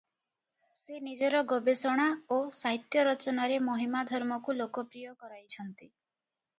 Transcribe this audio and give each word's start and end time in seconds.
ସେ 0.79 0.95
ନିଜର 1.07 1.41
ଗବେଷଣା 1.51 2.09
ଓ 2.37 2.41
ସାହିତ୍ୟ 2.61 3.05
ରଚନାରେ 3.11 3.63
ମହିମା 3.69 4.05
ଧର୍ମକୁ 4.15 4.61
ଲୋକପ୍ରିୟ 4.61 5.17
କରାଇଛନ୍ତି। 5.25 5.93